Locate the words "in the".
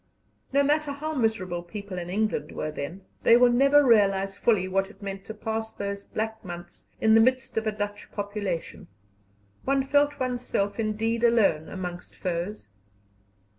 6.99-7.19